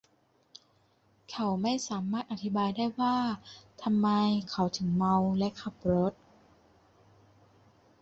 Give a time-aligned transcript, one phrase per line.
[1.31, 3.17] เขาไม่สามารถอธิบายได้ว่า
[3.83, 4.07] ทำไม
[4.51, 6.13] เขาถึงเมาและขับรถ